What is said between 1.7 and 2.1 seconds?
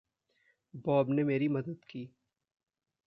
की।